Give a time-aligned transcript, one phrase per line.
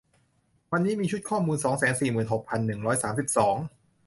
[0.71, 3.55] วันนี้มีชุดข้อมูล สองแสนสี่หมื่นหกพันหนึ่งร้อยสามสิบสอง